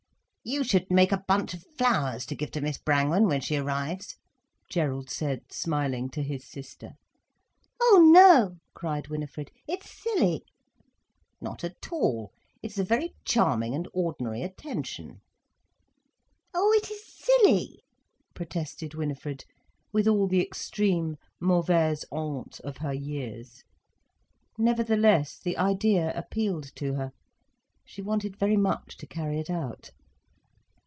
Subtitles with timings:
[0.43, 4.17] "You should make a bunch of flowers to give to Miss Brangwen when she arrives,"
[4.71, 6.93] Gerald said smiling to his sister.
[7.79, 10.43] "Oh no," cried Winifred, "it's silly."
[11.39, 12.33] "Not at all.
[12.63, 15.21] It is a very charming and ordinary attention."
[16.55, 17.83] "Oh, it is silly,"
[18.33, 19.45] protested Winifred,
[19.93, 23.63] with all the extreme mauvaise honte of her years.
[24.57, 27.11] Nevertheless, the idea appealed to her.
[27.85, 29.91] She wanted very much to carry it out.